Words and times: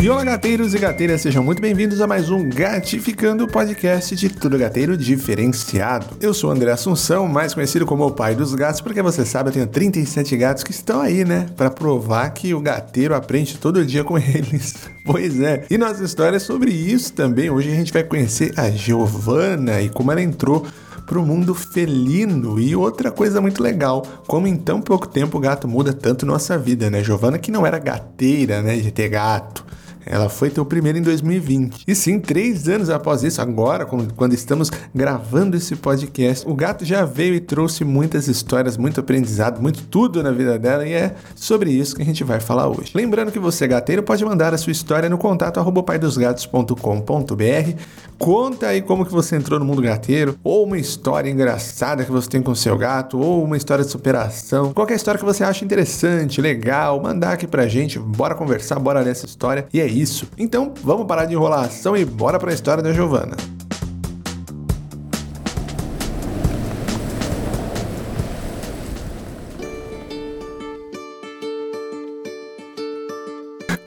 E 0.00 0.08
olá, 0.08 0.22
gateiros 0.22 0.74
e 0.74 0.78
gateiras, 0.78 1.22
sejam 1.22 1.42
muito 1.42 1.60
bem-vindos 1.60 2.00
a 2.00 2.06
mais 2.06 2.30
um 2.30 2.48
Gatificando, 2.48 3.48
podcast 3.48 4.14
de 4.14 4.28
tudo 4.28 4.56
gateiro 4.56 4.96
diferenciado. 4.96 6.16
Eu 6.20 6.32
sou 6.32 6.50
o 6.50 6.52
André 6.52 6.70
Assunção, 6.70 7.26
mais 7.26 7.52
conhecido 7.52 7.84
como 7.84 8.06
o 8.06 8.12
pai 8.12 8.36
dos 8.36 8.54
gatos, 8.54 8.80
porque 8.80 9.02
você 9.02 9.26
sabe, 9.26 9.48
eu 9.48 9.54
tenho 9.54 9.66
37 9.66 10.36
gatos 10.36 10.62
que 10.62 10.70
estão 10.70 11.00
aí, 11.00 11.24
né? 11.24 11.48
Para 11.56 11.68
provar 11.68 12.30
que 12.30 12.54
o 12.54 12.60
gateiro 12.60 13.12
aprende 13.12 13.58
todo 13.58 13.84
dia 13.84 14.04
com 14.04 14.16
eles. 14.22 14.76
Pois 15.04 15.40
é. 15.40 15.66
E 15.68 15.76
nossa 15.76 16.04
história 16.04 16.36
é 16.36 16.40
sobre 16.40 16.70
isso 16.70 17.12
também. 17.12 17.50
Hoje 17.50 17.72
a 17.72 17.74
gente 17.74 17.92
vai 17.92 18.04
conhecer 18.04 18.54
a 18.56 18.70
Giovana 18.70 19.82
e 19.82 19.88
como 19.88 20.12
ela 20.12 20.22
entrou 20.22 20.64
para 21.08 21.18
o 21.18 21.26
mundo 21.26 21.56
felino. 21.56 22.60
E 22.60 22.76
outra 22.76 23.10
coisa 23.10 23.40
muito 23.40 23.60
legal, 23.60 24.02
como 24.28 24.46
em 24.46 24.56
tão 24.56 24.80
pouco 24.80 25.08
tempo 25.08 25.38
o 25.38 25.40
gato 25.40 25.66
muda 25.66 25.92
tanto 25.92 26.24
nossa 26.24 26.56
vida, 26.56 26.88
né? 26.88 27.02
Giovana 27.02 27.36
que 27.36 27.50
não 27.50 27.66
era 27.66 27.80
gateira, 27.80 28.62
né, 28.62 28.76
de 28.76 28.92
ter 28.92 29.08
gato. 29.08 29.66
Ela 30.10 30.28
foi 30.28 30.50
ter 30.50 30.60
o 30.60 30.64
primeiro 30.64 30.98
em 30.98 31.02
2020. 31.02 31.84
E 31.86 31.94
sim, 31.94 32.18
três 32.18 32.68
anos 32.68 32.88
após 32.88 33.22
isso, 33.22 33.42
agora, 33.42 33.84
quando 33.84 34.32
estamos 34.32 34.70
gravando 34.94 35.56
esse 35.56 35.76
podcast, 35.76 36.48
o 36.48 36.54
gato 36.54 36.84
já 36.84 37.04
veio 37.04 37.34
e 37.34 37.40
trouxe 37.40 37.84
muitas 37.84 38.26
histórias, 38.26 38.76
muito 38.76 39.00
aprendizado, 39.00 39.60
muito 39.60 39.82
tudo 39.84 40.22
na 40.22 40.30
vida 40.30 40.58
dela 40.58 40.86
e 40.86 40.92
é 40.92 41.14
sobre 41.34 41.70
isso 41.70 41.94
que 41.94 42.02
a 42.02 42.04
gente 42.04 42.24
vai 42.24 42.40
falar 42.40 42.68
hoje. 42.68 42.90
Lembrando 42.94 43.30
que 43.30 43.38
você, 43.38 43.68
gateiro, 43.68 44.02
pode 44.02 44.24
mandar 44.24 44.54
a 44.54 44.58
sua 44.58 44.72
história 44.72 45.08
no 45.08 45.18
contato 45.18 45.58
paidosgatos.com.br. 45.82 47.82
Conta 48.18 48.68
aí 48.68 48.82
como 48.82 49.06
que 49.06 49.12
você 49.12 49.36
entrou 49.36 49.60
no 49.60 49.64
mundo 49.64 49.80
gateiro, 49.80 50.36
ou 50.42 50.64
uma 50.64 50.78
história 50.78 51.30
engraçada 51.30 52.04
que 52.04 52.10
você 52.10 52.28
tem 52.28 52.42
com 52.42 52.54
seu 52.54 52.76
gato, 52.76 53.18
ou 53.18 53.44
uma 53.44 53.56
história 53.56 53.84
de 53.84 53.90
superação. 53.90 54.72
Qualquer 54.72 54.94
história 54.94 55.18
que 55.18 55.24
você 55.24 55.44
acha 55.44 55.64
interessante, 55.64 56.40
legal, 56.40 57.00
mandar 57.00 57.34
aqui 57.34 57.46
pra 57.46 57.68
gente, 57.68 57.98
bora 57.98 58.34
conversar, 58.34 58.78
bora 58.80 59.00
ler 59.00 59.10
essa 59.10 59.26
história. 59.26 59.66
E 59.72 59.80
é 59.80 59.86
isso 59.86 59.97
isso. 60.00 60.28
Então, 60.38 60.72
vamos 60.82 61.06
parar 61.06 61.24
de 61.24 61.34
enrolação 61.34 61.96
e 61.96 62.04
bora 62.04 62.38
para 62.38 62.50
a 62.50 62.54
história 62.54 62.82
da 62.82 62.92
Giovana. 62.92 63.36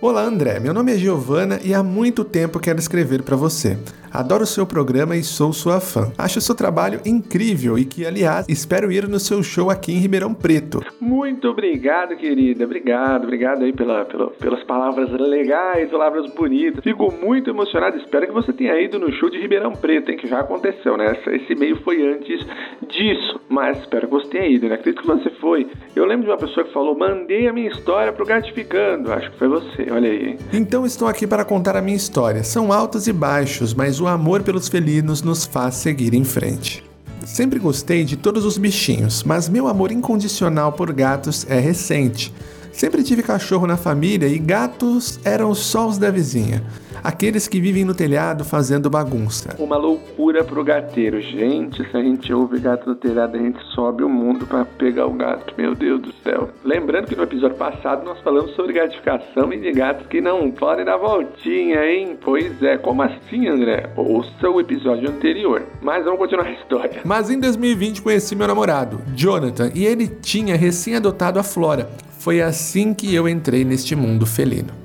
Olá 0.02 0.24
André, 0.24 0.60
meu 0.60 0.74
nome 0.74 0.94
é 0.94 0.98
Giovana 0.98 1.60
e 1.64 1.74
há 1.74 1.84
muito 1.84 2.26
tempo 2.26 2.60
quero 2.60 2.80
escrever 2.80 3.22
para 3.22 3.36
você. 3.36 3.78
Adoro 4.14 4.46
seu 4.46 4.66
programa 4.66 5.16
e 5.16 5.24
sou 5.24 5.54
sua 5.54 5.80
fã. 5.80 6.12
Acho 6.18 6.42
seu 6.42 6.54
trabalho 6.54 7.00
incrível 7.06 7.80
e 7.80 7.86
que, 7.86 8.06
aliás, 8.06 8.46
espero 8.50 8.92
ir 8.92 9.08
no 9.08 9.20
seu 9.22 9.42
show 9.42 9.70
aqui 9.70 9.94
em 9.94 10.00
Ribeirão 10.00 10.34
Preto. 10.34 10.84
Muito 11.00 11.48
obrigado, 11.48 12.18
querida. 12.18 12.66
Obrigado, 12.66 13.24
obrigado 13.24 13.64
aí 13.64 13.72
pela, 13.72 14.04
pela, 14.04 14.28
pelas 14.32 14.62
palavras 14.66 15.10
legais, 15.12 15.90
palavras 15.90 16.30
bonitas. 16.34 16.84
Fico 16.84 17.10
muito 17.24 17.50
emocionado. 17.50 17.96
Espero 17.96 18.28
que 18.28 18.34
você 18.34 18.52
tenha 18.52 18.78
ido 18.82 19.00
no 19.00 19.10
show 19.14 19.30
de 19.30 19.40
Ribeirão 19.40 19.72
Preto, 19.72 20.12
hein? 20.12 20.18
Que 20.18 20.28
já 20.28 20.42
aconteceu, 20.42 20.98
né? 20.98 21.16
Esse 21.28 21.54
e-mail 21.54 21.82
foi 21.82 22.06
antes 22.06 22.46
disso, 22.90 23.40
mas 23.48 23.80
espero 23.80 24.08
que 24.08 24.14
você 24.14 24.28
tenha 24.28 24.48
ido, 24.48 24.68
né? 24.68 24.76
Acredito 24.76 25.02
que 25.02 25.08
você 25.08 25.30
foi. 25.40 25.70
Eu 25.96 26.06
lembro 26.06 26.26
de 26.26 26.32
uma 26.32 26.38
pessoa 26.38 26.66
que 26.66 26.74
falou: 26.74 26.98
mandei 26.98 27.48
a 27.48 27.54
minha 27.54 27.70
história 27.70 28.12
pro 28.12 28.26
Gratificando. 28.26 29.14
Acho 29.14 29.32
que 29.32 29.38
foi 29.38 29.48
você, 29.48 29.88
olha 29.90 30.10
aí. 30.10 30.38
Então 30.52 30.86
estou 30.86 31.08
aqui 31.08 31.26
para 31.26 31.46
contar 31.46 31.78
a 31.78 31.82
minha 31.82 31.96
história. 31.96 32.44
São 32.44 32.74
altos 32.74 33.08
e 33.08 33.14
baixos, 33.14 33.74
mas 33.74 34.01
o 34.02 34.08
amor 34.08 34.44
pelos 34.44 34.68
felinos 34.68 35.22
nos 35.22 35.46
faz 35.46 35.76
seguir 35.76 36.14
em 36.14 36.24
frente. 36.24 36.84
Sempre 37.26 37.60
gostei 37.60 38.04
de 38.04 38.18
todos 38.18 38.46
os 38.46 38.58
bichinhos, 38.58 39.24
mas 39.24 39.48
meu 39.48 39.68
amor 39.68 39.92
incondicional 39.92 40.74
por 40.74 40.92
gatos 40.92 41.46
é 41.50 41.60
recente. 41.60 42.34
Sempre 42.74 43.04
tive 43.04 43.22
cachorro 43.22 43.68
na 43.68 43.78
família 43.78 44.28
e 44.28 44.40
gatos 44.40 45.20
eram 45.24 45.54
só 45.54 45.88
os 45.88 45.98
da 45.98 46.10
vizinha 46.10 46.64
aqueles 47.04 47.48
que 47.48 47.60
vivem 47.60 47.86
no 47.86 47.94
telhado 47.94 48.44
fazendo 48.44 48.90
bagunça. 48.90 49.56
Uma 49.60 49.78
loucura 49.78 50.44
pro 50.44 50.64
gateiro. 50.64 51.22
Gente, 51.22 51.90
se 51.90 51.98
a 51.98 52.02
gente 52.02 52.34
ouve 52.34 52.60
gato 52.60 52.90
no 52.90 52.96
telhado, 52.96 53.38
a 53.38 53.40
gente 53.40 53.60
sobe 53.74 54.04
o 54.04 54.10
mundo 54.10 54.46
para 54.46 54.66
pegar 54.66 55.08
o 55.08 55.14
gato. 55.14 55.54
Meu 55.58 55.76
Deus 55.76 56.02
do 56.02 56.14
céu. 56.24 56.50
Lembrando 56.64 57.08
que 57.08 57.16
no 57.16 57.24
episódio 57.24 57.58
passado 57.58 58.06
nós 58.06 58.20
falamos 58.22 58.56
sobre 58.56 58.74
gratificação 58.74 59.52
e 59.54 59.60
de 59.60 59.72
gatos 59.72 60.08
que 60.08 60.22
não 60.22 60.52
podem 60.52 60.86
dar 60.86 60.98
voltinha, 60.98 61.86
hein? 61.86 62.18
Pois 62.22 62.62
é, 62.62 62.78
como 62.78 63.02
assim, 63.02 63.48
André? 63.48 63.90
Ouça 63.96 64.50
o 64.50 64.60
episódio 64.60 65.10
anterior. 65.10 65.64
Mas 65.82 66.04
vamos 66.04 66.20
continuar 66.20 66.46
a 66.46 66.52
história. 66.52 67.02
Mas 67.04 67.30
em 67.30 67.40
2020 67.40 68.02
conheci 68.02 68.36
meu 68.36 68.48
namorado, 68.48 69.02
Jonathan, 69.16 69.72
e 69.74 69.86
ele 69.86 70.08
tinha 70.08 70.56
recém-adotado 70.56 71.40
a 71.40 71.44
Flora. 71.44 71.90
Foi 72.20 72.42
assim 72.42 72.94
que 72.94 73.14
eu 73.16 73.28
entrei 73.28 73.66
neste 73.66 73.96
mundo 73.96 74.26
felino. 74.26 74.81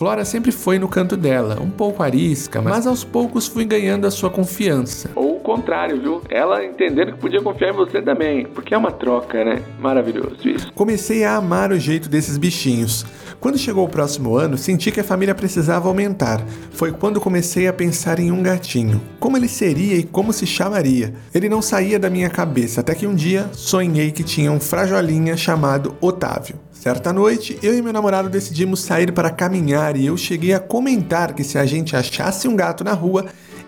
Flora 0.00 0.24
sempre 0.24 0.50
foi 0.50 0.78
no 0.78 0.88
canto 0.88 1.14
dela, 1.14 1.60
um 1.60 1.68
pouco 1.68 2.02
arisca, 2.02 2.62
mas 2.62 2.86
aos 2.86 3.04
poucos 3.04 3.46
fui 3.46 3.66
ganhando 3.66 4.06
a 4.06 4.10
sua 4.10 4.30
confiança. 4.30 5.10
Ou 5.14 5.36
o 5.36 5.40
contrário, 5.40 6.00
viu? 6.00 6.22
Ela 6.30 6.64
entendendo 6.64 7.12
que 7.12 7.18
podia 7.18 7.42
confiar 7.42 7.68
em 7.68 7.76
você 7.76 8.00
também, 8.00 8.46
porque 8.46 8.72
é 8.72 8.78
uma 8.78 8.90
troca, 8.90 9.44
né? 9.44 9.62
Maravilhoso 9.78 10.36
isso. 10.42 10.72
Comecei 10.72 11.22
a 11.22 11.36
amar 11.36 11.70
o 11.70 11.78
jeito 11.78 12.08
desses 12.08 12.38
bichinhos. 12.38 13.04
Quando 13.40 13.56
chegou 13.56 13.86
o 13.86 13.88
próximo 13.88 14.36
ano, 14.36 14.58
senti 14.58 14.92
que 14.92 15.00
a 15.00 15.04
família 15.04 15.34
precisava 15.34 15.88
aumentar. 15.88 16.44
Foi 16.72 16.92
quando 16.92 17.18
comecei 17.18 17.66
a 17.66 17.72
pensar 17.72 18.20
em 18.20 18.30
um 18.30 18.42
gatinho. 18.42 19.00
Como 19.18 19.34
ele 19.34 19.48
seria 19.48 19.96
e 19.96 20.02
como 20.02 20.30
se 20.30 20.46
chamaria? 20.46 21.14
Ele 21.34 21.48
não 21.48 21.62
saía 21.62 21.98
da 21.98 22.10
minha 22.10 22.28
cabeça, 22.28 22.82
até 22.82 22.94
que 22.94 23.06
um 23.06 23.14
dia 23.14 23.48
sonhei 23.54 24.12
que 24.12 24.22
tinha 24.22 24.52
um 24.52 24.60
frajolinha 24.60 25.38
chamado 25.38 25.96
Otávio. 26.02 26.56
Certa 26.70 27.14
noite, 27.14 27.58
eu 27.62 27.76
e 27.76 27.80
meu 27.80 27.94
namorado 27.94 28.28
decidimos 28.28 28.80
sair 28.80 29.10
para 29.10 29.30
caminhar 29.30 29.96
e 29.96 30.04
eu 30.04 30.18
cheguei 30.18 30.52
a 30.52 30.60
comentar 30.60 31.32
que 31.34 31.42
se 31.42 31.56
a 31.56 31.64
gente 31.64 31.96
achasse 31.96 32.46
um 32.46 32.54
gato 32.54 32.84
na 32.84 32.92
rua, 32.92 33.24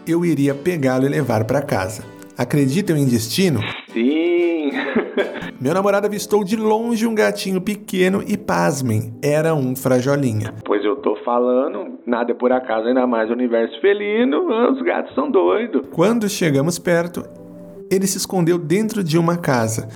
eu 0.06 0.22
iria 0.22 0.54
pegá-lo 0.54 1.06
e 1.06 1.08
levar 1.08 1.44
para 1.44 1.62
casa. 1.62 2.04
Acreditam 2.36 2.96
em 2.96 3.06
destino? 3.06 3.60
Sim! 3.90 4.21
meu 5.60 5.74
namorado 5.74 6.06
avistou 6.06 6.44
de 6.44 6.56
longe 6.56 7.06
um 7.06 7.14
gatinho 7.14 7.60
pequeno 7.60 8.22
e, 8.26 8.36
pasmem, 8.36 9.14
era 9.22 9.54
um 9.54 9.74
frajolinha. 9.76 10.54
Pois 10.64 10.84
eu 10.84 10.96
tô 10.96 11.16
falando, 11.24 11.98
nada 12.06 12.32
é 12.32 12.34
por 12.34 12.52
acaso, 12.52 12.88
ainda 12.88 13.06
mais 13.06 13.30
o 13.30 13.32
universo 13.32 13.80
felino, 13.80 14.70
os 14.72 14.82
gatos 14.82 15.14
são 15.14 15.30
doidos. 15.30 15.86
Quando 15.90 16.28
chegamos 16.28 16.78
perto, 16.78 17.24
ele 17.90 18.06
se 18.06 18.16
escondeu 18.16 18.58
dentro 18.58 19.02
de 19.04 19.18
uma 19.18 19.36
casa. 19.36 19.88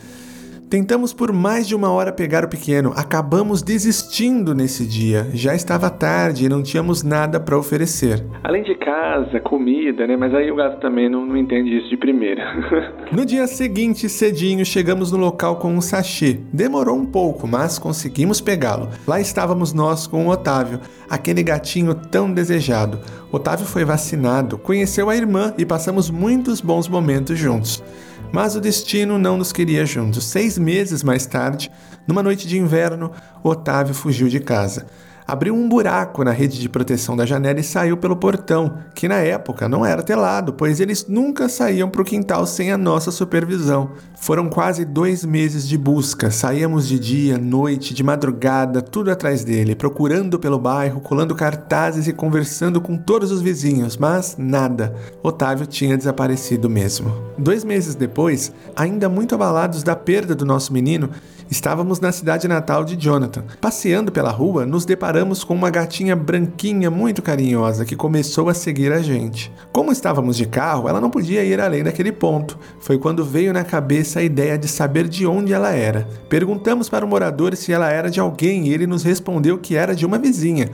Tentamos 0.69 1.15
por 1.15 1.33
mais 1.33 1.69
de 1.69 1.77
uma 1.77 1.93
hora 1.93 2.11
pegar 2.11 2.45
o 2.45 2.49
pequeno, 2.49 2.93
acabamos 2.97 3.63
desistindo 3.63 4.53
nesse 4.53 4.85
dia. 4.85 5.29
Já 5.33 5.55
estava 5.55 5.89
tarde 5.89 6.45
e 6.45 6.49
não 6.49 6.61
tínhamos 6.61 7.05
nada 7.05 7.39
para 7.39 7.57
oferecer. 7.57 8.25
Além 8.43 8.65
de 8.65 8.75
casa, 8.75 9.39
comida, 9.39 10.09
né? 10.09 10.17
Mas 10.17 10.35
aí 10.35 10.51
o 10.51 10.57
gato 10.57 10.81
também 10.81 11.09
não, 11.09 11.25
não 11.25 11.37
entende 11.37 11.77
isso 11.79 11.89
de 11.89 11.97
primeira. 11.97 12.43
no 13.13 13.25
dia 13.25 13.47
seguinte, 13.47 14.09
cedinho, 14.09 14.67
chegamos 14.67 15.13
no 15.13 15.19
local 15.19 15.57
com 15.57 15.73
um 15.73 15.81
sachê. 15.81 16.41
Demorou 16.53 16.97
um 16.97 17.07
pouco, 17.07 17.47
mas 17.47 17.79
conseguimos 17.79 18.41
pegá-lo. 18.41 18.89
Lá 19.07 19.21
estávamos 19.21 19.73
nós 19.73 20.09
com 20.09 20.27
o 20.27 20.31
Otávio, 20.31 20.81
aquele 21.09 21.45
gatinho 21.45 21.95
tão 21.95 22.33
desejado. 22.33 22.99
Otávio 23.31 23.67
foi 23.67 23.85
vacinado, 23.85 24.59
conheceu 24.59 25.09
a 25.11 25.17
irmã 25.17 25.55
e 25.57 25.65
passamos 25.65 26.11
muitos 26.11 26.61
bons 26.61 26.89
momentos 26.89 27.39
juntos. 27.39 27.85
Mas 28.33 28.55
o 28.55 28.61
destino 28.61 29.19
não 29.19 29.37
nos 29.37 29.53
queria 29.53 29.87
juntos. 29.87 30.25
Seis 30.25 30.59
meses 30.59 31.03
mais 31.03 31.27
tarde, 31.27 31.71
numa 32.07 32.23
noite 32.23 32.47
de 32.47 32.59
inverno, 32.59 33.13
Otávio 33.43 33.95
fugiu 33.95 34.29
de 34.29 34.41
casa 34.41 34.87
abriu 35.27 35.55
um 35.55 35.69
buraco 35.69 36.23
na 36.23 36.31
rede 36.31 36.61
de 36.61 36.69
proteção 36.69 37.17
da 37.17 37.27
janela 37.27 37.59
e 37.59 37.65
saiu 37.65 37.97
pelo 37.97 38.17
portão, 38.17 38.79
que 38.95 39.09
na 39.09 39.17
época 39.17 39.69
não 39.69 39.85
era 39.85 40.03
telado, 40.03 40.53
pois 40.53 40.79
eles 40.79 41.07
nunca 41.09 41.49
saíam 41.49 41.91
para 41.91 42.03
o 42.03 42.05
quintal 42.05 42.47
sem 42.47 42.71
a 42.71 42.79
nossa 42.79 43.11
supervisão. 43.11 43.91
Foram 44.19 44.49
quase 44.49 44.85
dois 44.85 45.25
meses 45.25 45.67
de 45.67 45.77
busca, 45.77 46.31
saíamos 46.31 46.87
de 46.87 46.99
dia, 46.99 47.39
noite, 47.39 47.93
de 47.93 48.03
madrugada, 48.03 48.81
tudo 48.81 49.11
atrás 49.11 49.45
dele, 49.45 49.75
procurando 49.75 50.39
pelo 50.39 50.59
bairro, 50.59 51.01
colando 51.01 51.35
cartazes 51.35 52.07
e 52.07 52.13
conversando 52.13 52.81
com 52.81 52.97
todos 52.97 53.31
os 53.31 53.43
vizinhos, 53.43 53.97
mas 53.97 54.37
nada. 54.39 54.95
Otávio 55.23 55.67
tinha 55.67 55.97
desaparecido 55.97 56.71
mesmo. 56.71 57.13
Dois 57.37 57.65
meses 57.65 57.95
depois, 57.95 58.53
ainda 58.75 59.09
muito 59.09 59.35
abalados 59.35 59.83
da 59.83 59.97
perda 59.97 60.35
do 60.35 60.45
nosso 60.45 60.73
menino, 60.73 61.11
Estávamos 61.51 62.01
na 62.01 62.11
cidade 62.11 62.49
natal 62.49 62.85
de 62.85 62.97
Jonathan. 62.97 63.45
Passeando 63.61 64.11
pela 64.11 64.31
rua, 64.31 64.67
nos 64.67 64.85
deparamos 64.85 65.16
com 65.45 65.55
uma 65.55 65.71
gatinha 65.71 66.15
branquinha 66.15 66.91
muito 66.91 67.23
carinhosa 67.23 67.85
que 67.85 67.97
começou 67.97 68.49
a 68.49 68.55
seguir 68.55 68.93
a 68.93 69.01
gente. 69.01 69.53
Como 69.73 69.91
estávamos 69.93 70.37
de 70.37 70.47
carro, 70.47 70.89
ela 70.89 71.01
não 71.01 71.11
podia 71.11 71.45
ir 71.45 71.61
além 71.61 71.83
daquele 71.83 72.13
ponto. 72.13 72.59
Foi 72.81 72.99
quando 72.99 73.25
veio 73.25 73.53
na 73.53 73.65
cabeça 73.65 74.21
a 74.21 74.23
ideia 74.23 74.59
de 74.59 74.69
saber 74.69 75.09
de 75.09 75.27
onde 75.27 75.53
ela 75.53 75.71
era. 75.71 76.07
Perguntamos 76.29 76.89
para 76.89 77.05
o 77.05 77.09
morador 77.09 77.57
se 77.57 77.73
ela 77.73 77.91
era 77.91 78.11
de 78.11 78.21
alguém 78.21 78.67
e 78.67 78.75
ele 78.75 78.87
nos 78.87 79.03
respondeu 79.03 79.57
que 79.59 79.75
era 79.77 79.95
de 79.95 80.05
uma 80.05 80.19
vizinha 80.19 80.71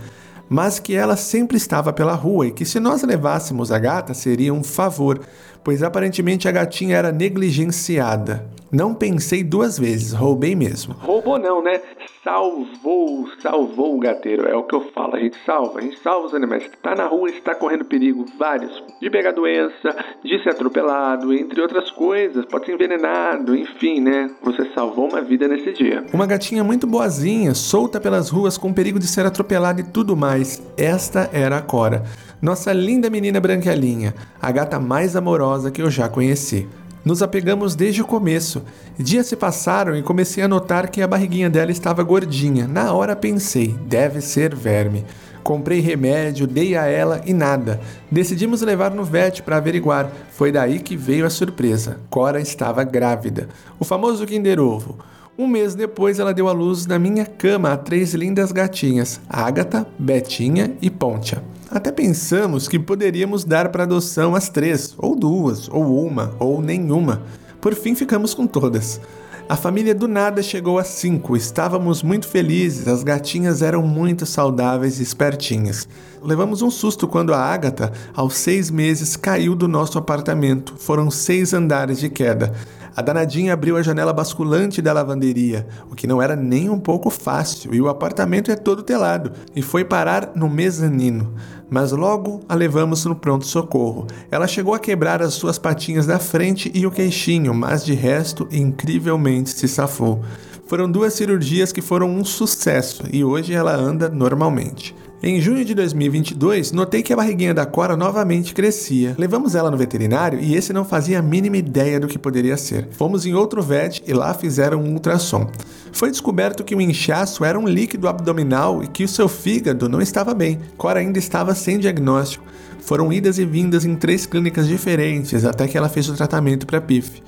mas 0.48 0.78
que 0.78 0.94
ela 0.94 1.16
sempre 1.16 1.56
estava 1.56 1.94
pela 1.94 2.12
rua 2.12 2.48
e 2.48 2.52
que 2.52 2.66
se 2.66 2.78
nós 2.78 3.02
levássemos 3.02 3.72
a 3.72 3.78
gata 3.78 4.12
seria 4.12 4.52
um 4.52 4.62
favor, 4.62 5.18
pois 5.64 5.82
aparentemente 5.82 6.49
a 6.49 6.53
gatinha 6.53 6.97
era 6.97 7.12
negligenciada. 7.12 8.44
Não 8.73 8.94
pensei 8.94 9.44
duas 9.44 9.79
vezes, 9.79 10.14
roubei 10.14 10.55
mesmo. 10.55 10.94
Roubou 10.94 11.38
não, 11.38 11.62
né? 11.62 11.79
Salvou, 12.25 13.29
salvou 13.43 13.97
o 13.97 14.00
gateiro. 14.00 14.49
É 14.49 14.56
o 14.56 14.62
que 14.62 14.75
eu 14.75 14.91
falo. 14.94 15.14
A 15.14 15.20
gente 15.20 15.37
salva, 15.44 15.79
a 15.79 15.82
gente 15.82 15.99
salva 15.99 16.29
os 16.29 16.32
animais. 16.32 16.70
Tá 16.82 16.94
na 16.94 17.06
rua, 17.06 17.29
está 17.29 17.55
correndo 17.55 17.85
perigo, 17.85 18.25
vários. 18.38 18.82
De 18.99 19.11
pegar 19.11 19.32
doença, 19.32 19.94
de 20.25 20.43
ser 20.43 20.50
atropelado, 20.50 21.35
entre 21.35 21.61
outras 21.61 21.91
coisas. 21.91 22.47
Pode 22.47 22.64
ser 22.64 22.73
envenenado, 22.73 23.55
enfim, 23.55 24.00
né? 24.00 24.31
Você 24.43 24.64
salvou 24.75 25.11
uma 25.11 25.20
vida 25.20 25.47
nesse 25.47 25.70
dia. 25.75 26.06
Uma 26.11 26.26
gatinha 26.26 26.64
muito 26.64 26.87
boazinha, 26.87 27.55
solta 27.55 28.00
pelas 28.00 28.31
ruas 28.31 28.56
com 28.56 28.73
perigo 28.73 28.99
de 28.99 29.06
ser 29.06 29.26
atropelada 29.26 29.82
e 29.82 29.85
tudo 29.85 30.17
mais. 30.17 30.62
Esta 30.79 31.29
era 31.31 31.59
a 31.59 31.62
Cora. 31.62 32.05
Nossa 32.43 32.73
linda 32.73 33.09
menina 33.09 33.38
branquelinha, 33.38 34.14
a 34.41 34.50
gata 34.50 34.81
mais 34.81 35.14
amorosa 35.14 35.51
que 35.70 35.82
eu 35.82 35.90
já 35.90 36.08
conheci. 36.08 36.69
Nos 37.04 37.20
apegamos 37.20 37.75
desde 37.75 38.00
o 38.00 38.06
começo. 38.06 38.62
Dias 38.96 39.26
se 39.26 39.34
passaram 39.34 39.96
e 39.96 40.02
comecei 40.02 40.43
a 40.43 40.49
notar 40.49 40.88
que 40.88 41.02
a 41.02 41.06
barriguinha 41.08 41.50
dela 41.50 41.72
estava 41.72 42.02
gordinha. 42.02 42.69
Na 42.69 42.93
hora 42.93 43.16
pensei, 43.16 43.76
deve 43.87 44.20
ser 44.20 44.54
verme. 44.54 45.04
Comprei 45.43 45.81
remédio, 45.81 46.46
dei 46.46 46.76
a 46.76 46.87
ela 46.87 47.20
e 47.26 47.34
nada. 47.34 47.81
Decidimos 48.08 48.62
levar 48.62 48.93
no 48.93 49.02
vet 49.02 49.43
para 49.43 49.56
averiguar. 49.56 50.12
Foi 50.31 50.52
daí 50.52 50.78
que 50.78 50.96
veio 50.96 51.26
a 51.26 51.31
surpresa. 51.31 51.99
Cora 52.08 52.40
estava 52.40 52.84
grávida. 52.84 53.49
O 53.81 53.84
famoso 53.84 54.25
Kinder 54.25 54.60
Ovo. 54.60 54.96
Um 55.38 55.46
mês 55.46 55.75
depois, 55.75 56.19
ela 56.19 56.34
deu 56.34 56.46
à 56.46 56.52
luz 56.52 56.87
na 56.87 56.99
minha 56.99 57.25
cama 57.25 57.73
a 57.73 57.76
três 57.76 58.12
lindas 58.12 58.52
gatinhas: 58.52 59.19
Ágata, 59.26 59.87
Betinha 59.99 60.76
e 60.82 60.90
Pontia. 60.90 61.43
Até 61.70 61.90
pensamos 61.90 62.69
que 62.69 62.79
poderíamos 62.79 63.43
dar 63.43 63.70
para 63.70 63.84
adoção 63.84 64.34
as 64.34 64.50
três, 64.50 64.94
ou 64.99 65.17
duas, 65.17 65.70
ou 65.70 66.06
uma, 66.06 66.34
ou 66.38 66.61
nenhuma. 66.61 67.23
Por 67.62 67.75
fim, 67.75 67.94
ficamos 67.94 68.34
com 68.34 68.46
todas. 68.46 69.00
A 69.49 69.56
família 69.56 69.94
do 69.94 70.06
nada 70.06 70.43
chegou 70.43 70.79
a 70.79 70.84
cinco. 70.84 71.35
Estávamos 71.35 72.02
muito 72.02 72.28
felizes, 72.28 72.87
as 72.87 73.02
gatinhas 73.02 73.62
eram 73.62 73.82
muito 73.82 74.26
saudáveis 74.26 75.00
e 75.00 75.02
espertinhas. 75.02 75.88
Levamos 76.23 76.61
um 76.62 76.70
susto 76.70 77.08
quando 77.08 77.32
a 77.32 77.38
Ágata, 77.38 77.90
aos 78.14 78.35
seis 78.35 78.70
meses, 78.70 79.17
caiu 79.17 79.55
do 79.55 79.67
nosso 79.67 79.99
apartamento. 79.99 80.75
Foram 80.76 81.11
seis 81.11 81.52
andares 81.55 81.99
de 81.99 82.08
queda. 82.08 82.52
A 82.94 83.00
danadinha 83.00 83.54
abriu 83.54 83.76
a 83.76 83.82
janela 83.82 84.12
basculante 84.12 84.82
da 84.82 84.92
lavanderia, 84.92 85.66
o 85.90 85.94
que 85.94 86.06
não 86.06 86.20
era 86.20 86.36
nem 86.36 86.68
um 86.68 86.78
pouco 86.78 87.08
fácil, 87.08 87.74
e 87.74 87.80
o 87.80 87.88
apartamento 87.88 88.50
é 88.50 88.56
todo 88.56 88.82
telado, 88.82 89.32
e 89.56 89.62
foi 89.62 89.82
parar 89.84 90.32
no 90.34 90.48
mezanino. 90.48 91.34
Mas 91.70 91.92
logo 91.92 92.42
a 92.46 92.54
levamos 92.54 93.06
no 93.06 93.16
pronto-socorro. 93.16 94.06
Ela 94.30 94.46
chegou 94.46 94.74
a 94.74 94.78
quebrar 94.78 95.22
as 95.22 95.32
suas 95.32 95.58
patinhas 95.58 96.04
da 96.04 96.18
frente 96.18 96.70
e 96.74 96.86
o 96.86 96.90
queixinho, 96.90 97.54
mas 97.54 97.82
de 97.82 97.94
resto, 97.94 98.46
incrivelmente 98.52 99.50
se 99.50 99.66
safou. 99.66 100.22
Foram 100.66 100.90
duas 100.90 101.14
cirurgias 101.14 101.72
que 101.72 101.80
foram 101.80 102.10
um 102.10 102.24
sucesso 102.24 103.04
e 103.10 103.24
hoje 103.24 103.54
ela 103.54 103.74
anda 103.74 104.08
normalmente. 104.08 104.94
Em 105.24 105.40
junho 105.40 105.64
de 105.64 105.72
2022, 105.72 106.72
notei 106.72 107.00
que 107.00 107.12
a 107.12 107.16
barriguinha 107.16 107.54
da 107.54 107.64
Cora 107.64 107.96
novamente 107.96 108.52
crescia. 108.52 109.14
Levamos 109.16 109.54
ela 109.54 109.70
no 109.70 109.76
veterinário 109.76 110.40
e 110.40 110.56
esse 110.56 110.72
não 110.72 110.84
fazia 110.84 111.20
a 111.20 111.22
mínima 111.22 111.56
ideia 111.56 112.00
do 112.00 112.08
que 112.08 112.19
poderia 112.19 112.56
ser. 112.56 112.88
Fomos 112.90 113.24
em 113.24 113.32
outro 113.32 113.62
vet 113.62 114.02
e 114.04 114.12
lá 114.12 114.34
fizeram 114.34 114.82
um 114.82 114.94
ultrassom. 114.94 115.48
Foi 115.92 116.10
descoberto 116.10 116.64
que 116.64 116.74
o 116.74 116.80
inchaço 116.80 117.44
era 117.44 117.56
um 117.56 117.69
líquido 117.69 118.08
abdominal 118.08 118.82
e 118.82 118.88
que 118.88 119.04
o 119.04 119.08
seu 119.08 119.28
fígado 119.28 119.88
não 119.88 120.02
estava 120.02 120.34
bem. 120.34 120.58
Cora 120.76 120.98
ainda 120.98 121.20
estava 121.20 121.54
sem 121.54 121.78
diagnóstico. 121.78 122.44
Foram 122.80 123.12
idas 123.12 123.38
e 123.38 123.44
vindas 123.44 123.84
em 123.84 123.94
três 123.94 124.26
clínicas 124.26 124.66
diferentes 124.66 125.44
até 125.44 125.68
que 125.68 125.78
ela 125.78 125.88
fez 125.88 126.08
o 126.08 126.16
tratamento 126.16 126.66
para 126.66 126.80
PIF 126.80 127.22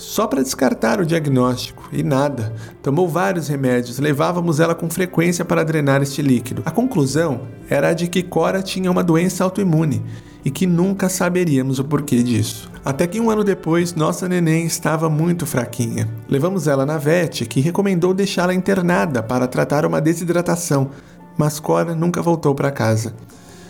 só 0.00 0.26
para 0.26 0.42
descartar 0.42 0.98
o 0.98 1.04
diagnóstico 1.04 1.88
e 1.92 2.02
nada. 2.02 2.54
Tomou 2.82 3.06
vários 3.06 3.48
remédios, 3.48 3.98
levávamos 3.98 4.58
ela 4.58 4.74
com 4.74 4.88
frequência 4.88 5.44
para 5.44 5.62
drenar 5.62 6.02
este 6.02 6.22
líquido. 6.22 6.62
A 6.64 6.70
conclusão 6.70 7.42
era 7.68 7.88
a 7.88 7.92
de 7.92 8.08
que 8.08 8.22
Cora 8.22 8.62
tinha 8.62 8.90
uma 8.90 9.04
doença 9.04 9.44
autoimune 9.44 10.02
e 10.42 10.50
que 10.50 10.66
nunca 10.66 11.10
saberíamos 11.10 11.78
o 11.78 11.84
porquê 11.84 12.22
disso. 12.22 12.70
Até 12.82 13.06
que 13.06 13.20
um 13.20 13.30
ano 13.30 13.44
depois, 13.44 13.94
nossa 13.94 14.26
neném 14.26 14.64
estava 14.64 15.10
muito 15.10 15.44
fraquinha. 15.44 16.08
Levamos 16.26 16.66
ela 16.66 16.86
na 16.86 16.96
vet, 16.96 17.44
que 17.44 17.60
recomendou 17.60 18.14
deixá-la 18.14 18.54
internada 18.54 19.22
para 19.22 19.46
tratar 19.46 19.84
uma 19.84 20.00
desidratação, 20.00 20.90
mas 21.36 21.60
Cora 21.60 21.94
nunca 21.94 22.22
voltou 22.22 22.54
para 22.54 22.70
casa. 22.70 23.14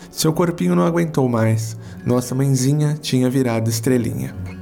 Seu 0.09 0.31
corpinho 0.31 0.75
não 0.75 0.85
aguentou 0.85 1.27
mais. 1.27 1.75
Nossa 2.05 2.33
mãezinha 2.33 2.97
tinha 3.01 3.29
virado 3.29 3.69
estrelinha. 3.69 4.60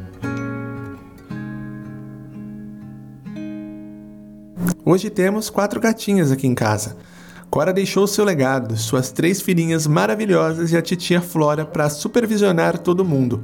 Hoje 4.91 5.07
temos 5.11 5.51
quatro 5.51 5.79
gatinhas 5.79 6.31
aqui 6.31 6.47
em 6.47 6.55
casa. 6.55 6.97
Cora 7.47 7.71
deixou 7.71 8.07
seu 8.07 8.25
legado, 8.25 8.75
suas 8.75 9.11
três 9.11 9.39
filhinhas 9.39 9.85
maravilhosas 9.85 10.71
e 10.71 10.77
a 10.77 10.81
titia 10.81 11.21
Flora 11.21 11.63
para 11.63 11.91
supervisionar 11.91 12.79
todo 12.79 13.05
mundo. 13.05 13.39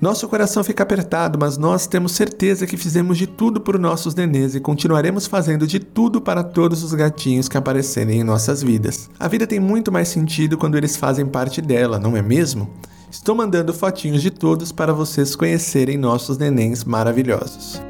Nosso 0.00 0.28
coração 0.28 0.62
fica 0.62 0.84
apertado, 0.84 1.36
mas 1.36 1.58
nós 1.58 1.88
temos 1.88 2.12
certeza 2.12 2.64
que 2.64 2.76
fizemos 2.76 3.18
de 3.18 3.26
tudo 3.26 3.60
por 3.60 3.76
nossos 3.76 4.14
nenês 4.14 4.54
e 4.54 4.60
continuaremos 4.60 5.26
fazendo 5.26 5.66
de 5.66 5.80
tudo 5.80 6.20
para 6.20 6.44
todos 6.44 6.84
os 6.84 6.94
gatinhos 6.94 7.48
que 7.48 7.58
aparecerem 7.58 8.20
em 8.20 8.24
nossas 8.24 8.62
vidas. 8.62 9.10
A 9.18 9.26
vida 9.26 9.48
tem 9.48 9.58
muito 9.58 9.90
mais 9.90 10.06
sentido 10.06 10.56
quando 10.56 10.78
eles 10.78 10.96
fazem 10.96 11.26
parte 11.26 11.60
dela, 11.60 11.98
não 11.98 12.16
é 12.16 12.22
mesmo? 12.22 12.70
Estou 13.10 13.34
mandando 13.34 13.74
fotinhos 13.74 14.22
de 14.22 14.30
todos 14.30 14.70
para 14.70 14.92
vocês 14.92 15.34
conhecerem 15.34 15.98
nossos 15.98 16.38
nenéns 16.38 16.84
maravilhosos. 16.84 17.82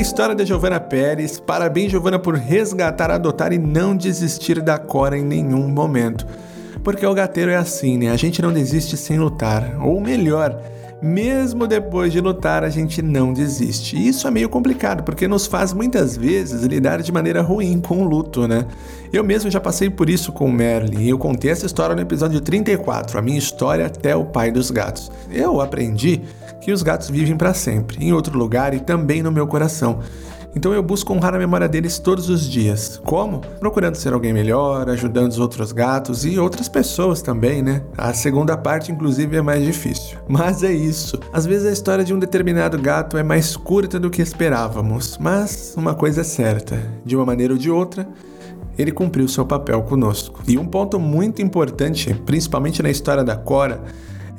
História 0.00 0.34
da 0.34 0.44
Giovana 0.44 0.80
Pérez. 0.80 1.38
Parabéns, 1.38 1.90
Giovana, 1.90 2.18
por 2.18 2.34
resgatar, 2.34 3.10
adotar 3.10 3.52
e 3.52 3.58
não 3.58 3.94
desistir 3.94 4.60
da 4.62 4.78
Cora 4.78 5.16
em 5.16 5.24
nenhum 5.24 5.68
momento. 5.68 6.26
Porque 6.82 7.04
o 7.04 7.12
gateiro 7.14 7.50
é 7.50 7.56
assim, 7.56 7.98
né? 7.98 8.10
A 8.10 8.16
gente 8.16 8.40
não 8.40 8.52
desiste 8.52 8.96
sem 8.96 9.18
lutar. 9.18 9.78
Ou 9.82 10.00
melhor, 10.00 10.58
mesmo 11.02 11.66
depois 11.66 12.12
de 12.12 12.20
lutar, 12.20 12.62
a 12.62 12.68
gente 12.68 13.00
não 13.00 13.32
desiste. 13.32 13.96
E 13.96 14.08
isso 14.08 14.26
é 14.26 14.30
meio 14.30 14.48
complicado, 14.48 15.02
porque 15.02 15.26
nos 15.26 15.46
faz 15.46 15.72
muitas 15.72 16.16
vezes 16.16 16.62
lidar 16.62 17.02
de 17.02 17.10
maneira 17.10 17.40
ruim 17.42 17.80
com 17.80 18.02
o 18.02 18.04
luto, 18.04 18.46
né? 18.46 18.66
Eu 19.12 19.24
mesmo 19.24 19.50
já 19.50 19.60
passei 19.60 19.88
por 19.88 20.10
isso 20.10 20.32
com 20.32 20.46
o 20.46 20.52
Merlin, 20.52 21.02
e 21.02 21.08
eu 21.08 21.18
contei 21.18 21.50
essa 21.50 21.66
história 21.66 21.96
no 21.96 22.02
episódio 22.02 22.40
34, 22.40 23.18
a 23.18 23.22
minha 23.22 23.38
história 23.38 23.86
até 23.86 24.14
o 24.14 24.24
pai 24.24 24.50
dos 24.50 24.70
gatos. 24.70 25.10
Eu 25.30 25.60
aprendi 25.60 26.22
que 26.60 26.72
os 26.72 26.82
gatos 26.82 27.08
vivem 27.08 27.36
para 27.36 27.54
sempre, 27.54 28.04
em 28.04 28.12
outro 28.12 28.38
lugar 28.38 28.74
e 28.74 28.80
também 28.80 29.22
no 29.22 29.32
meu 29.32 29.46
coração. 29.46 30.00
Então 30.54 30.72
eu 30.72 30.82
busco 30.82 31.12
honrar 31.12 31.34
a 31.34 31.38
memória 31.38 31.68
deles 31.68 31.98
todos 31.98 32.28
os 32.28 32.48
dias. 32.48 33.00
Como? 33.04 33.40
Procurando 33.60 33.94
ser 33.94 34.12
alguém 34.12 34.32
melhor, 34.32 34.88
ajudando 34.88 35.30
os 35.30 35.38
outros 35.38 35.72
gatos 35.72 36.24
e 36.24 36.38
outras 36.38 36.68
pessoas 36.68 37.22
também, 37.22 37.62
né? 37.62 37.82
A 37.96 38.12
segunda 38.12 38.56
parte, 38.56 38.90
inclusive, 38.90 39.36
é 39.36 39.42
mais 39.42 39.64
difícil. 39.64 40.18
Mas 40.28 40.62
é 40.62 40.72
isso. 40.72 41.18
Às 41.32 41.46
vezes 41.46 41.66
a 41.66 41.72
história 41.72 42.04
de 42.04 42.12
um 42.12 42.18
determinado 42.18 42.78
gato 42.78 43.16
é 43.16 43.22
mais 43.22 43.56
curta 43.56 43.98
do 43.98 44.10
que 44.10 44.22
esperávamos, 44.22 45.16
mas 45.18 45.74
uma 45.76 45.94
coisa 45.94 46.22
é 46.22 46.24
certa: 46.24 46.80
de 47.04 47.14
uma 47.14 47.24
maneira 47.24 47.52
ou 47.52 47.58
de 47.58 47.70
outra, 47.70 48.08
ele 48.78 48.92
cumpriu 48.92 49.28
seu 49.28 49.44
papel 49.44 49.82
conosco. 49.82 50.42
E 50.48 50.58
um 50.58 50.66
ponto 50.66 50.98
muito 50.98 51.42
importante, 51.42 52.14
principalmente 52.26 52.82
na 52.82 52.90
história 52.90 53.22
da 53.22 53.36
Cora, 53.36 53.82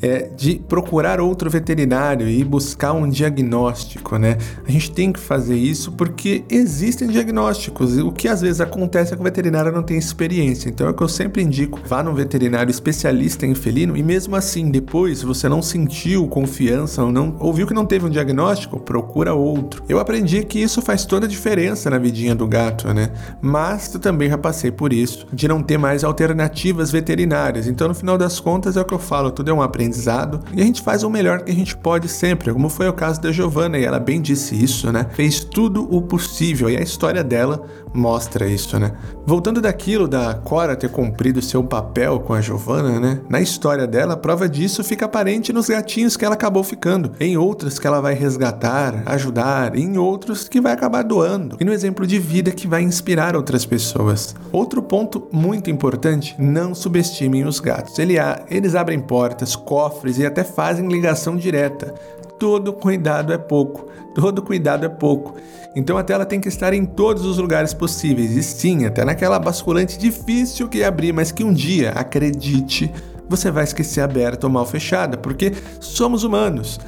é, 0.01 0.29
de 0.35 0.55
procurar 0.67 1.19
outro 1.19 1.49
veterinário 1.49 2.27
e 2.27 2.43
buscar 2.43 2.93
um 2.93 3.07
diagnóstico, 3.07 4.17
né? 4.17 4.37
A 4.67 4.71
gente 4.71 4.91
tem 4.91 5.11
que 5.13 5.19
fazer 5.19 5.55
isso 5.55 5.91
porque 5.91 6.43
existem 6.49 7.07
diagnósticos. 7.07 7.97
O 7.97 8.11
que 8.11 8.27
às 8.27 8.41
vezes 8.41 8.59
acontece 8.59 9.13
é 9.13 9.15
que 9.15 9.21
o 9.21 9.23
veterinário 9.23 9.71
não 9.71 9.83
tem 9.83 9.97
experiência. 9.97 10.69
Então 10.69 10.87
é 10.87 10.89
o 10.89 10.93
que 10.93 11.03
eu 11.03 11.07
sempre 11.07 11.43
indico: 11.43 11.79
vá 11.85 12.01
num 12.01 12.13
veterinário 12.13 12.71
especialista 12.71 13.45
em 13.45 13.53
felino 13.53 13.95
e 13.95 14.01
mesmo 14.01 14.35
assim, 14.35 14.71
depois 14.71 15.21
você 15.21 15.47
não 15.47 15.61
sentiu 15.61 16.27
confiança 16.27 17.03
ou 17.03 17.11
não 17.11 17.35
ouviu 17.39 17.67
que 17.67 17.73
não 17.73 17.85
teve 17.85 18.05
um 18.05 18.09
diagnóstico, 18.09 18.79
procura 18.79 19.33
outro. 19.33 19.83
Eu 19.87 19.99
aprendi 19.99 20.43
que 20.43 20.59
isso 20.59 20.81
faz 20.81 21.05
toda 21.05 21.25
a 21.25 21.29
diferença 21.29 21.89
na 21.89 21.97
vidinha 21.97 22.33
do 22.33 22.47
gato, 22.47 22.91
né? 22.93 23.11
Mas 23.41 23.93
eu 23.93 23.99
também 23.99 24.29
já 24.29 24.37
passei 24.37 24.71
por 24.71 24.91
isso, 24.91 25.27
de 25.31 25.47
não 25.47 25.61
ter 25.61 25.77
mais 25.77 26.03
alternativas 26.03 26.91
veterinárias. 26.91 27.67
Então, 27.67 27.87
no 27.87 27.93
final 27.93 28.17
das 28.17 28.39
contas, 28.39 28.77
é 28.77 28.81
o 28.81 28.85
que 28.85 28.93
eu 28.93 28.99
falo, 28.99 29.31
tudo 29.31 29.51
é 29.51 29.53
um 29.53 29.61
aprendizado 29.61 29.90
aprendizado 29.91 30.39
e 30.53 30.61
a 30.61 30.65
gente 30.65 30.81
faz 30.81 31.03
o 31.03 31.09
melhor 31.09 31.41
que 31.41 31.51
a 31.51 31.55
gente 31.55 31.75
pode 31.75 32.07
sempre, 32.07 32.51
como 32.51 32.69
foi 32.69 32.87
o 32.87 32.93
caso 32.93 33.21
da 33.21 33.31
Giovanna 33.31 33.77
e 33.77 33.83
ela 33.83 33.99
bem 33.99 34.21
disse 34.21 34.55
isso, 34.55 34.91
né? 34.91 35.05
Fez 35.13 35.43
tudo 35.43 35.87
o 35.93 36.01
possível 36.01 36.69
e 36.69 36.77
a 36.77 36.81
história 36.81 37.23
dela 37.23 37.63
mostra 37.93 38.47
isso, 38.47 38.79
né? 38.79 38.93
Voltando 39.25 39.61
daquilo 39.61 40.07
da 40.07 40.33
Cora 40.33 40.75
ter 40.75 40.89
cumprido 40.89 41.41
seu 41.41 41.63
papel 41.63 42.19
com 42.21 42.33
a 42.33 42.41
Giovanna, 42.41 42.99
né? 42.99 43.21
Na 43.29 43.41
história 43.41 43.85
dela, 43.85 44.13
a 44.13 44.17
prova 44.17 44.47
disso 44.47 44.83
fica 44.83 45.05
aparente 45.05 45.51
nos 45.51 45.67
gatinhos 45.67 46.15
que 46.15 46.23
ela 46.23 46.35
acabou 46.35 46.63
ficando, 46.63 47.11
em 47.19 47.37
outros 47.37 47.77
que 47.77 47.85
ela 47.85 47.99
vai 47.99 48.13
resgatar, 48.13 49.03
ajudar, 49.05 49.75
em 49.75 49.97
outros 49.97 50.47
que 50.47 50.61
vai 50.61 50.71
acabar 50.71 51.03
doando, 51.03 51.57
e 51.59 51.65
no 51.65 51.73
exemplo 51.73 52.07
de 52.07 52.17
vida 52.17 52.51
que 52.51 52.67
vai 52.67 52.81
inspirar 52.81 53.35
outras 53.35 53.65
pessoas. 53.65 54.35
Outro 54.51 54.81
ponto 54.81 55.27
muito 55.31 55.69
importante, 55.69 56.35
não 56.39 56.73
subestimem 56.73 57.45
os 57.45 57.59
gatos. 57.59 57.99
Eles 57.99 58.75
abrem 58.75 58.99
portas, 58.99 59.55
cofres 59.81 60.19
e 60.19 60.25
até 60.25 60.43
fazem 60.43 60.87
ligação 60.87 61.35
direta. 61.35 61.93
Todo 62.37 62.71
cuidado 62.71 63.33
é 63.33 63.37
pouco. 63.37 63.87
Todo 64.13 64.41
cuidado 64.41 64.85
é 64.85 64.89
pouco. 64.89 65.35
Então 65.75 65.97
a 65.97 66.03
tela 66.03 66.25
tem 66.25 66.39
que 66.39 66.49
estar 66.49 66.73
em 66.73 66.85
todos 66.85 67.25
os 67.25 67.37
lugares 67.37 67.73
possíveis. 67.73 68.31
E 68.35 68.43
sim, 68.43 68.85
até 68.85 69.03
naquela 69.03 69.39
basculante 69.39 69.97
difícil 69.97 70.67
que 70.67 70.83
abrir, 70.83 71.13
mas 71.13 71.31
que 71.31 71.43
um 71.43 71.53
dia, 71.53 71.91
acredite, 71.91 72.91
você 73.27 73.49
vai 73.49 73.63
esquecer 73.63 74.01
aberta 74.01 74.45
ou 74.45 74.53
mal 74.53 74.65
fechada, 74.65 75.17
porque 75.17 75.53
somos 75.79 76.23
humanos 76.23 76.79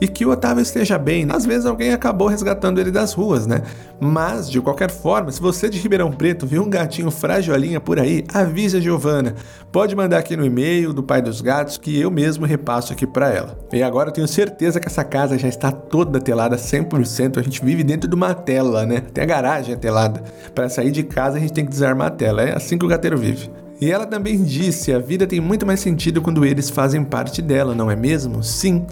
e 0.00 0.06
que 0.06 0.24
o 0.24 0.30
Otávio 0.30 0.62
esteja 0.62 0.98
bem. 0.98 1.26
Às 1.30 1.44
vezes 1.44 1.66
alguém 1.66 1.92
acabou 1.92 2.28
resgatando 2.28 2.80
ele 2.80 2.90
das 2.90 3.12
ruas, 3.12 3.46
né? 3.46 3.62
Mas, 4.00 4.48
de 4.48 4.60
qualquer 4.60 4.90
forma, 4.90 5.30
se 5.32 5.40
você 5.40 5.68
de 5.68 5.78
Ribeirão 5.78 6.12
Preto 6.12 6.46
viu 6.46 6.62
um 6.62 6.70
gatinho 6.70 7.10
fragiolinha 7.10 7.80
por 7.80 7.98
aí, 7.98 8.24
avise 8.32 8.76
a 8.76 8.80
Giovana. 8.80 9.34
Pode 9.72 9.94
mandar 9.96 10.18
aqui 10.18 10.36
no 10.36 10.44
e-mail 10.44 10.92
do 10.92 11.02
Pai 11.02 11.20
dos 11.20 11.40
Gatos 11.40 11.78
que 11.78 11.98
eu 11.98 12.10
mesmo 12.10 12.46
repasso 12.46 12.92
aqui 12.92 13.06
para 13.06 13.30
ela. 13.30 13.58
E 13.72 13.82
agora 13.82 14.10
eu 14.10 14.12
tenho 14.12 14.28
certeza 14.28 14.78
que 14.78 14.86
essa 14.86 15.04
casa 15.04 15.38
já 15.38 15.48
está 15.48 15.72
toda 15.72 16.20
telada 16.20 16.56
100%. 16.56 17.38
A 17.38 17.42
gente 17.42 17.64
vive 17.64 17.82
dentro 17.82 18.08
de 18.08 18.14
uma 18.14 18.34
tela, 18.34 18.86
né? 18.86 19.00
Tem 19.12 19.24
a 19.24 19.26
garagem 19.26 19.76
telada. 19.76 20.22
Para 20.54 20.68
sair 20.68 20.90
de 20.90 21.02
casa 21.02 21.36
a 21.36 21.40
gente 21.40 21.52
tem 21.52 21.64
que 21.64 21.70
desarmar 21.70 22.08
a 22.08 22.10
tela. 22.10 22.42
É 22.42 22.56
assim 22.56 22.78
que 22.78 22.84
o 22.84 22.88
gateiro 22.88 23.18
vive. 23.18 23.50
E 23.80 23.90
ela 23.90 24.06
também 24.06 24.42
disse: 24.42 24.92
a 24.92 24.98
vida 24.98 25.26
tem 25.26 25.40
muito 25.40 25.66
mais 25.66 25.80
sentido 25.80 26.20
quando 26.20 26.44
eles 26.44 26.70
fazem 26.70 27.04
parte 27.04 27.42
dela, 27.42 27.74
não 27.74 27.90
é 27.90 27.96
mesmo? 27.96 28.42
Sim 28.42 28.86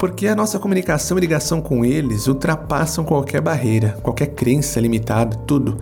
porque 0.00 0.26
a 0.26 0.34
nossa 0.34 0.58
comunicação 0.58 1.18
e 1.18 1.20
ligação 1.20 1.60
com 1.60 1.84
eles 1.84 2.26
ultrapassam 2.26 3.04
qualquer 3.04 3.42
barreira, 3.42 3.98
qualquer 4.02 4.28
crença 4.28 4.80
limitada, 4.80 5.36
tudo. 5.46 5.76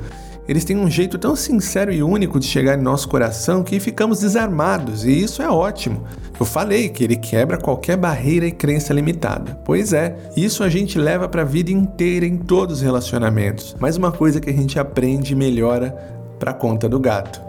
Eles 0.48 0.64
têm 0.64 0.76
um 0.76 0.90
jeito 0.90 1.16
tão 1.18 1.36
sincero 1.36 1.92
e 1.92 2.02
único 2.02 2.40
de 2.40 2.46
chegar 2.46 2.76
em 2.76 2.82
nosso 2.82 3.08
coração 3.08 3.62
que 3.62 3.78
ficamos 3.78 4.18
desarmados, 4.18 5.04
e 5.04 5.22
isso 5.22 5.40
é 5.40 5.48
ótimo. 5.48 6.02
Eu 6.40 6.44
falei 6.44 6.88
que 6.88 7.04
ele 7.04 7.14
quebra 7.14 7.58
qualquer 7.58 7.96
barreira 7.96 8.46
e 8.46 8.50
crença 8.50 8.92
limitada. 8.92 9.54
Pois 9.64 9.92
é, 9.92 10.16
isso 10.36 10.64
a 10.64 10.68
gente 10.68 10.98
leva 10.98 11.28
para 11.28 11.42
a 11.42 11.44
vida 11.44 11.70
inteira 11.70 12.26
em 12.26 12.38
todos 12.38 12.78
os 12.78 12.82
relacionamentos. 12.82 13.76
Mais 13.78 13.96
uma 13.96 14.10
coisa 14.10 14.40
que 14.40 14.50
a 14.50 14.52
gente 14.52 14.80
aprende 14.80 15.32
e 15.32 15.36
melhora 15.36 15.92
para 16.40 16.52
conta 16.52 16.88
do 16.88 16.98
gato. 16.98 17.47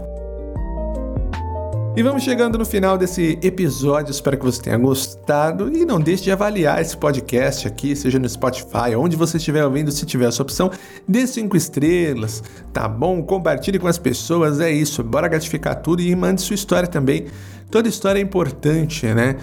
E 1.96 2.02
vamos 2.04 2.22
chegando 2.22 2.56
no 2.56 2.64
final 2.64 2.96
desse 2.96 3.36
episódio. 3.42 4.12
Espero 4.12 4.38
que 4.38 4.44
você 4.44 4.62
tenha 4.62 4.78
gostado. 4.78 5.70
E 5.76 5.84
não 5.84 6.00
deixe 6.00 6.22
de 6.22 6.30
avaliar 6.30 6.80
esse 6.80 6.96
podcast 6.96 7.66
aqui, 7.66 7.96
seja 7.96 8.18
no 8.18 8.28
Spotify, 8.28 8.94
onde 8.96 9.16
você 9.16 9.38
estiver 9.38 9.64
ouvindo, 9.64 9.90
se 9.90 10.06
tiver 10.06 10.28
essa 10.28 10.40
opção, 10.40 10.70
dê 11.06 11.26
cinco 11.26 11.56
estrelas, 11.56 12.42
tá 12.72 12.88
bom? 12.88 13.20
Compartilhe 13.22 13.78
com 13.78 13.88
as 13.88 13.98
pessoas. 13.98 14.60
É 14.60 14.70
isso. 14.70 15.02
Bora 15.02 15.26
gratificar 15.26 15.82
tudo 15.82 16.00
e 16.00 16.14
mande 16.14 16.40
sua 16.40 16.54
história 16.54 16.88
também. 16.88 17.26
Toda 17.70 17.88
história 17.88 18.20
é 18.20 18.22
importante, 18.22 19.06
né? 19.06 19.36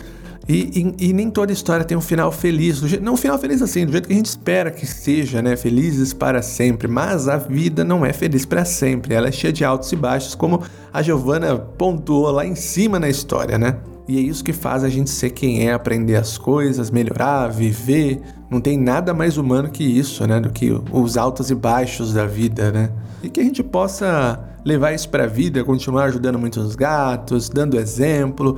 E, 0.48 0.96
e, 1.00 1.10
e, 1.10 1.14
nem 1.14 1.30
toda 1.30 1.52
história 1.52 1.84
tem 1.84 1.98
um 1.98 2.02
final 2.02 2.32
feliz. 2.32 2.82
Não 3.02 3.14
um 3.14 3.18
final 3.18 3.38
feliz 3.38 3.62
assim, 3.62 3.86
do 3.86 3.92
jeito 3.92 4.08
que 4.08 4.14
a 4.14 4.16
gente 4.16 4.28
espera 4.28 4.72
que 4.72 4.86
seja, 4.86 5.42
né? 5.42 5.58
Felizes 5.58 6.14
para 6.14 6.42
sempre. 6.42 6.88
Mas 6.88 7.28
a 7.28 7.36
vida 7.36 7.84
não 7.84 8.06
é 8.06 8.14
feliz 8.14 8.46
para 8.46 8.64
sempre. 8.64 9.14
Ela 9.14 9.28
é 9.28 9.32
cheia 9.32 9.52
de 9.52 9.66
altos 9.66 9.92
e 9.92 9.96
baixos, 9.96 10.36
como 10.36 10.64
a 10.94 11.02
Giovanna 11.02 11.58
pontuou 11.58 12.32
lá 12.32 12.46
em 12.46 12.56
cima 12.56 12.98
na 12.98 13.10
história, 13.10 13.58
né? 13.58 13.76
E 14.08 14.18
é 14.18 14.22
isso 14.22 14.42
que 14.42 14.54
faz 14.54 14.86
a 14.86 14.90
gente 14.90 15.10
ser 15.10 15.32
quem 15.32 15.68
é, 15.68 15.74
aprender 15.74 16.16
as 16.16 16.38
coisas, 16.38 16.90
melhorar, 16.90 17.50
viver. 17.50 18.22
Não 18.50 18.62
tem 18.62 18.78
nada 18.78 19.14
mais 19.14 19.38
humano 19.38 19.70
que 19.70 19.84
isso, 19.84 20.26
né? 20.26 20.40
Do 20.40 20.50
que 20.50 20.72
os 20.94 21.18
altos 21.18 21.52
e 21.52 21.56
baixos 21.56 22.14
da 22.14 22.26
vida, 22.26 22.72
né? 22.72 22.90
E 23.22 23.30
que 23.30 23.42
a 23.42 23.44
gente 23.44 23.62
possa 23.62 24.40
levar 24.64 24.94
isso 24.94 25.10
para 25.10 25.26
a 25.26 25.28
vida, 25.28 25.62
continuar 25.66 26.06
ajudando 26.06 26.40
muitos 26.40 26.74
gatos, 26.74 27.50
dando 27.50 27.78
exemplo 27.78 28.58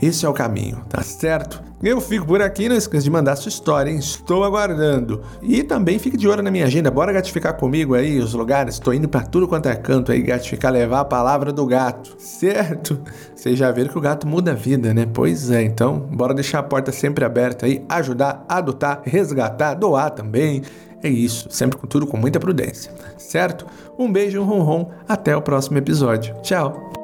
esse 0.00 0.24
é 0.24 0.28
o 0.28 0.32
caminho, 0.32 0.82
tá 0.88 1.02
certo? 1.02 1.62
Eu 1.82 2.00
fico 2.00 2.26
por 2.26 2.42
aqui, 2.42 2.68
não 2.68 2.74
esqueça 2.74 3.04
de 3.04 3.10
mandar 3.10 3.36
sua 3.36 3.50
história, 3.50 3.88
hein? 3.88 3.98
Estou 3.98 4.42
aguardando. 4.42 5.22
E 5.40 5.62
também 5.62 5.96
fique 5.98 6.16
de 6.16 6.26
olho 6.26 6.42
na 6.42 6.50
minha 6.50 6.64
agenda, 6.64 6.90
bora 6.90 7.12
gatificar 7.12 7.56
comigo 7.56 7.94
aí 7.94 8.18
os 8.18 8.34
lugares. 8.34 8.74
Estou 8.74 8.92
indo 8.92 9.08
para 9.08 9.20
tudo 9.20 9.46
quanto 9.46 9.68
é 9.68 9.76
canto 9.76 10.10
aí, 10.10 10.20
gatificar, 10.20 10.72
levar 10.72 11.00
a 11.00 11.04
palavra 11.04 11.52
do 11.52 11.64
gato, 11.64 12.16
certo? 12.18 13.00
Vocês 13.34 13.56
já 13.56 13.70
viram 13.70 13.90
que 13.90 13.98
o 13.98 14.00
gato 14.00 14.26
muda 14.26 14.50
a 14.50 14.54
vida, 14.54 14.92
né? 14.92 15.06
Pois 15.12 15.52
é, 15.52 15.62
então 15.62 16.00
bora 16.00 16.34
deixar 16.34 16.58
a 16.58 16.64
porta 16.64 16.90
sempre 16.90 17.24
aberta 17.24 17.66
aí, 17.66 17.84
ajudar, 17.88 18.44
adotar, 18.48 19.02
resgatar, 19.04 19.74
doar 19.74 20.10
também. 20.10 20.62
É 21.00 21.08
isso, 21.08 21.46
sempre 21.48 21.78
com 21.78 21.86
tudo 21.86 22.08
com 22.08 22.16
muita 22.16 22.40
prudência, 22.40 22.90
certo? 23.16 23.64
Um 23.96 24.10
beijo, 24.10 24.40
um 24.40 24.44
ronron, 24.44 24.90
até 25.08 25.36
o 25.36 25.42
próximo 25.42 25.78
episódio. 25.78 26.34
Tchau! 26.42 26.97